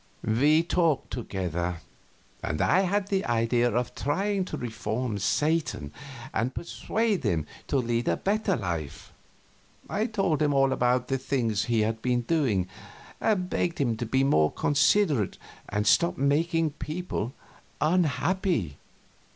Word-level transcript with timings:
We 0.25 0.63
talked 0.63 1.11
together, 1.11 1.77
and 2.41 2.59
I 2.59 2.79
had 2.79 3.09
the 3.09 3.23
idea 3.25 3.69
of 3.69 3.93
trying 3.93 4.45
to 4.45 4.57
reform 4.57 5.19
Satan 5.19 5.93
and 6.33 6.55
persuade 6.55 7.23
him 7.23 7.45
to 7.67 7.77
lead 7.77 8.07
a 8.07 8.17
better 8.17 8.55
life. 8.57 9.13
I 9.87 10.07
told 10.07 10.41
him 10.41 10.53
about 10.53 11.01
all 11.01 11.05
those 11.05 11.23
things 11.23 11.65
he 11.65 11.81
had 11.81 12.01
been 12.01 12.21
doing, 12.21 12.67
and 13.19 13.47
begged 13.47 13.77
him 13.77 13.95
to 13.97 14.07
be 14.07 14.23
more 14.23 14.51
considerate 14.51 15.37
and 15.69 15.85
stop 15.85 16.17
making 16.17 16.71
people 16.71 17.33
unhappy. 17.79 18.77